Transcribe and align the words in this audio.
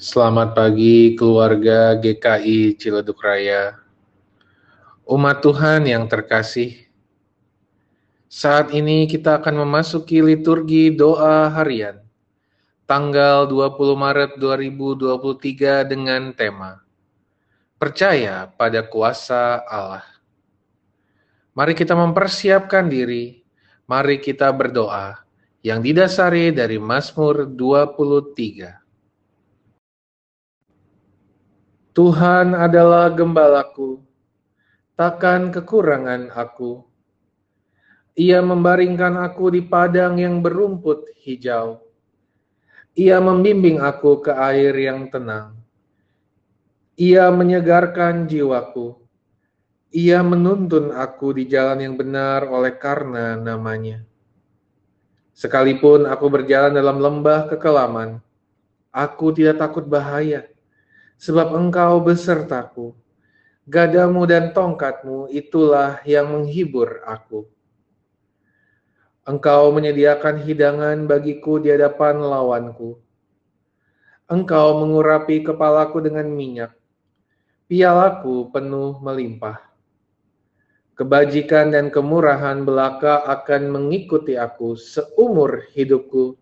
Selamat 0.00 0.56
pagi 0.56 1.12
keluarga 1.12 1.92
GKI 1.92 2.72
Ciledug 2.80 3.20
Raya. 3.20 3.76
Umat 5.04 5.44
Tuhan 5.44 5.84
yang 5.84 6.08
terkasih, 6.08 6.88
saat 8.24 8.72
ini 8.72 9.04
kita 9.04 9.36
akan 9.36 9.60
memasuki 9.60 10.24
liturgi 10.24 10.88
doa 10.88 11.52
harian 11.52 12.00
tanggal 12.88 13.44
20 13.44 13.76
Maret 13.76 14.32
2023 14.40 15.84
dengan 15.84 16.32
tema 16.32 16.80
Percaya 17.76 18.48
pada 18.56 18.80
kuasa 18.80 19.60
Allah. 19.68 20.08
Mari 21.52 21.76
kita 21.76 21.92
mempersiapkan 21.92 22.88
diri, 22.88 23.44
mari 23.84 24.16
kita 24.16 24.48
berdoa 24.48 25.20
yang 25.60 25.84
didasari 25.84 26.56
dari 26.56 26.80
Mazmur 26.80 27.44
23. 27.44 28.79
Tuhan 32.00 32.56
adalah 32.56 33.12
gembalaku, 33.12 34.00
takkan 34.96 35.52
kekurangan 35.52 36.32
aku. 36.32 36.80
Ia 38.16 38.40
membaringkan 38.40 39.20
aku 39.20 39.52
di 39.52 39.60
padang 39.60 40.16
yang 40.16 40.40
berumput 40.40 41.12
hijau. 41.20 41.84
Ia 42.96 43.20
membimbing 43.20 43.84
aku 43.84 44.24
ke 44.24 44.32
air 44.32 44.72
yang 44.80 45.12
tenang. 45.12 45.60
Ia 46.96 47.28
menyegarkan 47.28 48.24
jiwaku. 48.24 48.96
Ia 49.92 50.24
menuntun 50.24 50.96
aku 50.96 51.36
di 51.36 51.52
jalan 51.52 51.84
yang 51.84 52.00
benar 52.00 52.48
oleh 52.48 52.80
karena 52.80 53.36
namanya. 53.36 54.00
Sekalipun 55.36 56.08
aku 56.08 56.32
berjalan 56.32 56.72
dalam 56.72 56.96
lembah 56.96 57.52
kekelaman, 57.52 58.24
aku 58.88 59.36
tidak 59.36 59.60
takut 59.60 59.84
bahaya 59.84 60.48
sebab 61.20 61.52
engkau 61.52 62.00
besertaku. 62.00 62.96
Gadamu 63.68 64.24
dan 64.24 64.56
tongkatmu 64.56 65.28
itulah 65.30 66.00
yang 66.08 66.32
menghibur 66.32 67.04
aku. 67.04 67.46
Engkau 69.28 69.70
menyediakan 69.70 70.40
hidangan 70.42 71.04
bagiku 71.04 71.60
di 71.60 71.70
hadapan 71.70 72.24
lawanku. 72.24 72.98
Engkau 74.26 74.80
mengurapi 74.80 75.44
kepalaku 75.44 76.00
dengan 76.00 76.26
minyak. 76.32 76.72
Pialaku 77.68 78.50
penuh 78.50 78.98
melimpah. 78.98 79.60
Kebajikan 80.98 81.70
dan 81.70 81.92
kemurahan 81.92 82.64
belaka 82.64 83.22
akan 83.28 83.70
mengikuti 83.70 84.34
aku 84.34 84.74
seumur 84.74 85.68
hidupku 85.76 86.39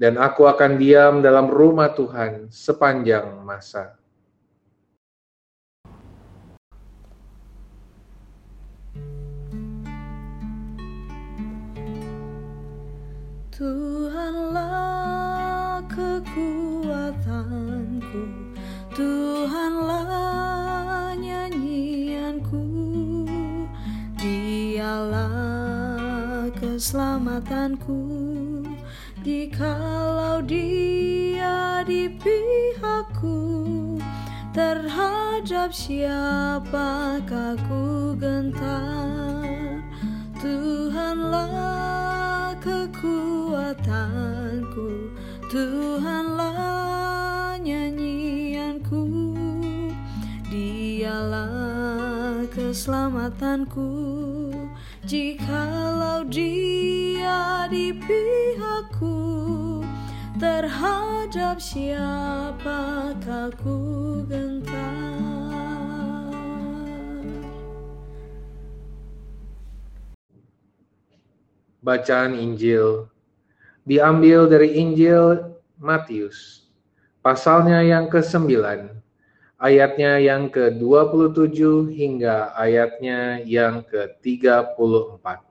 dan 0.00 0.16
aku 0.16 0.48
akan 0.48 0.80
diam 0.80 1.20
dalam 1.20 1.52
rumah 1.52 1.92
Tuhan 1.92 2.48
sepanjang 2.48 3.44
masa. 3.44 4.00
Tuhanlah 13.52 14.64
kekuatanku, 15.84 17.20
Tuhanlah 18.96 20.08
nyanyianku, 21.20 22.64
Dialah 24.16 25.28
keselamatanku. 26.56 28.29
Jikalau 29.20 30.40
dia 30.42 31.84
di 31.84 32.08
pihakku 32.08 33.36
Terhadap 34.56 35.70
siapakah 35.70 37.54
ku 37.68 38.16
gentar? 38.16 39.44
Tuhanlah 40.40 42.56
kekuatanku 42.64 44.40
Tuhanlah 45.50 47.58
nyanyianku. 47.58 49.02
Dialah 50.46 52.46
keselamatanku. 52.54 53.90
Jikalau 55.02 56.22
dia 56.30 56.69
di 57.70 57.94
pihakku 57.94 59.16
Terhadap 60.36 61.62
siapakah 61.62 63.48
ku 63.56 63.78
gentar 64.26 65.30
Bacaan 71.80 72.36
Injil 72.36 73.08
diambil 73.88 74.46
dari 74.46 74.76
Injil 74.76 75.56
Matius, 75.80 76.68
pasalnya 77.24 77.80
yang 77.80 78.12
ke-9, 78.12 78.52
ayatnya 79.56 80.20
yang 80.20 80.52
ke-27 80.52 81.88
hingga 81.88 82.52
ayatnya 82.52 83.40
yang 83.42 83.80
ke-34. 83.88 85.49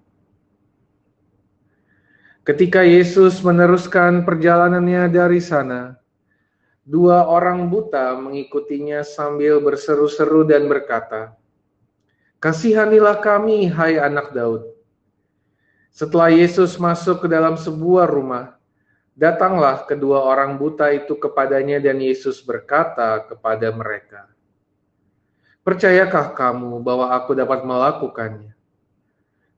Ketika 2.47 2.81
Yesus 2.81 3.39
meneruskan 3.45 4.23
perjalanannya 4.23 5.11
dari 5.11 5.39
sana, 5.39 5.99
dua 6.87 7.27
orang 7.27 7.67
buta 7.67 8.15
mengikutinya 8.17 9.05
sambil 9.05 9.61
berseru-seru 9.61 10.47
dan 10.47 10.65
berkata, 10.65 11.35
Kasihanilah 12.39 13.19
kami, 13.19 13.67
hai 13.67 13.99
anak 13.99 14.31
Daud. 14.31 14.63
Setelah 15.91 16.31
Yesus 16.31 16.79
masuk 16.79 17.23
ke 17.23 17.27
dalam 17.27 17.59
sebuah 17.59 18.07
rumah, 18.07 18.59
Datanglah 19.19 19.83
kedua 19.83 20.23
orang 20.23 20.55
buta 20.55 20.95
itu 20.95 21.11
kepadanya 21.19 21.75
dan 21.83 21.99
Yesus 21.99 22.39
berkata 22.39 23.19
kepada 23.27 23.67
mereka, 23.67 24.31
Percayakah 25.59 26.31
kamu 26.31 26.79
bahwa 26.79 27.11
aku 27.11 27.35
dapat 27.35 27.67
melakukannya? 27.67 28.55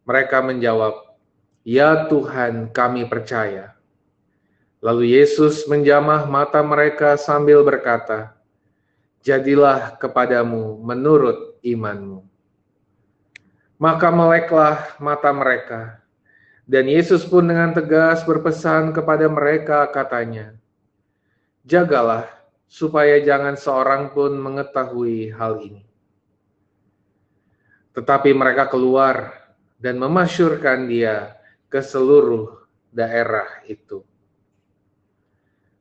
Mereka 0.02 0.42
menjawab, 0.42 1.11
Ya 1.62 2.10
Tuhan, 2.10 2.74
kami 2.74 3.06
percaya. 3.06 3.78
Lalu 4.82 5.14
Yesus 5.14 5.70
menjamah 5.70 6.26
mata 6.26 6.58
mereka 6.66 7.14
sambil 7.14 7.62
berkata, 7.62 8.34
Jadilah 9.22 9.94
kepadamu 10.02 10.82
menurut 10.82 11.62
imanmu. 11.62 12.26
Maka 13.78 14.10
meleklah 14.10 14.98
mata 14.98 15.30
mereka, 15.30 16.02
dan 16.66 16.90
Yesus 16.90 17.22
pun 17.30 17.46
dengan 17.46 17.78
tegas 17.78 18.26
berpesan 18.26 18.90
kepada 18.90 19.30
mereka 19.30 19.86
katanya, 19.94 20.58
Jagalah 21.62 22.26
supaya 22.66 23.22
jangan 23.22 23.54
seorang 23.54 24.18
pun 24.18 24.34
mengetahui 24.34 25.30
hal 25.38 25.62
ini. 25.62 25.86
Tetapi 27.94 28.34
mereka 28.34 28.66
keluar 28.66 29.30
dan 29.78 30.02
memasyurkan 30.02 30.90
dia 30.90 31.41
ke 31.72 31.80
seluruh 31.80 32.68
daerah 32.92 33.48
itu. 33.64 34.04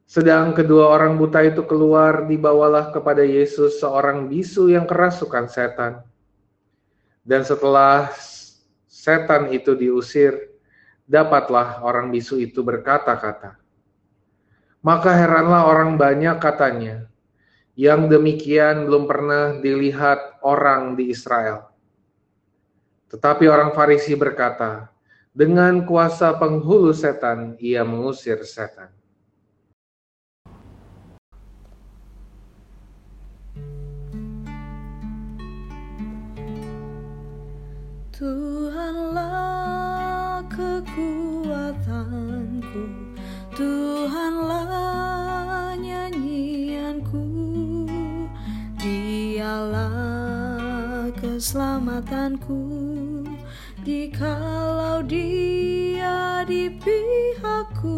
Sedang 0.06 0.54
kedua 0.54 0.90
orang 0.90 1.18
buta 1.18 1.42
itu 1.42 1.66
keluar, 1.66 2.26
dibawalah 2.26 2.94
kepada 2.94 3.22
Yesus 3.22 3.78
seorang 3.82 4.26
bisu 4.26 4.70
yang 4.70 4.86
kerasukan 4.86 5.46
setan. 5.50 6.02
Dan 7.22 7.46
setelah 7.46 8.10
setan 8.90 9.54
itu 9.54 9.74
diusir, 9.78 10.50
dapatlah 11.06 11.82
orang 11.82 12.10
bisu 12.10 12.42
itu 12.42 12.62
berkata-kata. 12.62 13.58
Maka 14.82 15.10
heranlah 15.14 15.66
orang 15.66 15.94
banyak 15.94 16.42
katanya, 16.42 17.06
yang 17.78 18.10
demikian 18.10 18.90
belum 18.90 19.06
pernah 19.06 19.58
dilihat 19.62 20.42
orang 20.42 20.98
di 20.98 21.14
Israel. 21.14 21.70
Tetapi 23.14 23.46
orang 23.46 23.74
Farisi 23.78 24.14
berkata, 24.18 24.90
dengan 25.30 25.86
kuasa 25.86 26.34
penghulu 26.34 26.90
setan 26.90 27.54
ia 27.62 27.86
mengusir 27.86 28.42
setan. 28.42 28.90
Tuhanlah 38.20 39.24
kekuatanku 40.52 41.88
Tuhanlah 43.56 44.68
nyanyianku 45.80 47.24
Dialah 48.76 49.96
keselamatanku 51.16 52.60
Jikalau 53.80 55.00
dia 55.00 56.44
di 56.44 56.68
pihakku 56.68 57.96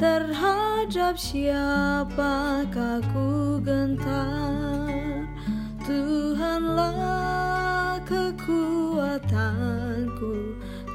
terhadap 0.00 1.20
siapakah 1.20 3.04
ku 3.12 3.60
gentar? 3.60 4.88
Tuhanlah 5.84 8.00
kekuatanku 8.08 9.36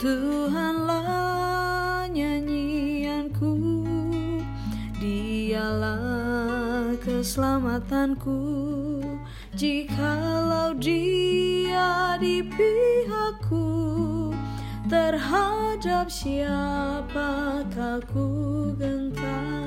Tuhanlah 0.02 2.10
nyanyianku. 2.10 3.54
Dialah 4.98 6.98
keselamatanku 7.06 8.34
Jikalau 9.58 10.78
dia 10.78 12.18
di 12.22 12.46
pihakku 12.46 13.66
Terhadap 14.86 16.10
siapakah 16.10 18.02
ku 18.10 18.28
gentar 18.78 19.60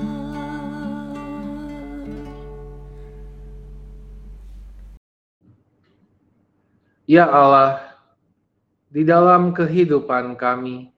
Ya 7.12 7.28
Allah, 7.28 7.98
di 8.88 9.04
dalam 9.04 9.52
kehidupan 9.52 10.32
kami 10.38 10.88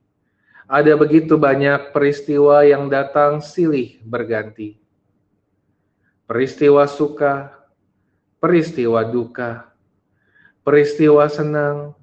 ada 0.71 0.95
begitu 0.95 1.35
banyak 1.35 1.91
peristiwa 1.91 2.63
yang 2.63 2.87
datang 2.87 3.43
silih 3.43 3.99
berganti. 4.07 4.79
Peristiwa 6.31 6.87
suka, 6.87 7.64
peristiwa 8.45 9.01
duka, 9.09 9.73
peristiwa 10.61 11.25
senang, 11.33 11.97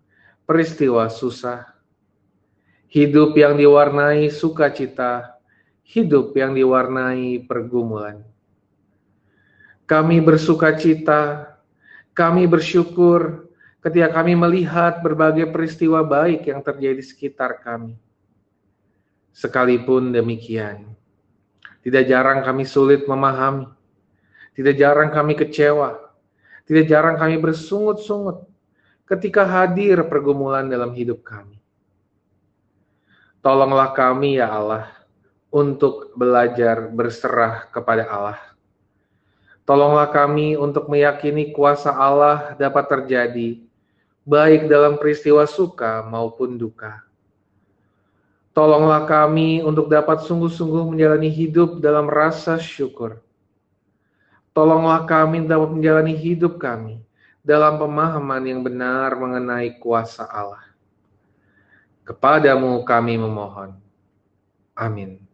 peristiwa 0.49 1.05
susah. 1.05 1.69
Hidup 2.89 3.38
yang 3.38 3.61
diwarnai 3.61 4.25
sukacita, 4.33 5.38
hidup 5.85 6.33
yang 6.33 6.57
diwarnai 6.57 7.45
pergumulan. 7.45 8.25
Kami 9.85 10.17
bersukacita, 10.17 11.53
kami 12.17 12.49
bersyukur 12.49 13.45
ketika 13.85 14.09
kami 14.09 14.33
melihat 14.33 14.97
berbagai 15.05 15.45
peristiwa 15.53 16.01
baik 16.01 16.49
yang 16.49 16.65
terjadi 16.65 16.97
di 16.97 17.05
sekitar 17.05 17.61
kami. 17.61 17.94
Sekalipun 19.29 20.09
demikian, 20.09 20.89
tidak 21.85 22.09
jarang 22.09 22.41
kami 22.41 22.65
sulit 22.65 23.05
memahami, 23.05 23.69
tidak 24.57 24.75
jarang 24.75 25.13
kami 25.13 25.37
kecewa, 25.39 26.10
tidak 26.65 26.85
jarang 26.87 27.17
kami 27.17 27.41
bersungut-sungut 27.41 28.45
ketika 29.09 29.43
hadir 29.43 29.99
pergumulan 30.07 30.69
dalam 30.71 30.95
hidup 30.95 31.19
kami. 31.25 31.59
Tolonglah 33.41 33.91
kami 33.91 34.37
ya 34.37 34.47
Allah 34.47 34.87
untuk 35.49 36.13
belajar 36.13 36.87
berserah 36.93 37.67
kepada 37.73 38.05
Allah. 38.07 38.39
Tolonglah 39.65 40.09
kami 40.13 40.55
untuk 40.55 40.87
meyakini 40.87 41.51
kuasa 41.51 41.91
Allah 41.91 42.53
dapat 42.55 42.85
terjadi 42.87 43.61
baik 44.23 44.69
dalam 44.69 44.95
peristiwa 45.01 45.43
suka 45.49 46.05
maupun 46.05 46.55
duka. 46.55 47.01
Tolonglah 48.51 49.07
kami 49.07 49.63
untuk 49.63 49.87
dapat 49.87 50.21
sungguh-sungguh 50.27 50.91
menjalani 50.91 51.31
hidup 51.31 51.79
dalam 51.79 52.05
rasa 52.11 52.59
syukur 52.59 53.23
Tolonglah 54.51 55.07
kami 55.07 55.48
dapat 55.48 55.71
menjalani 55.71 56.12
hidup 56.12 56.59
kami 56.59 57.00
dalam 57.39 57.80
pemahaman 57.80 58.44
yang 58.44 58.62
benar 58.62 59.15
mengenai 59.15 59.80
kuasa 59.80 60.27
Allah. 60.27 60.68
Kepadamu 62.03 62.83
kami 62.83 63.15
memohon. 63.15 63.80
Amin. 64.75 65.31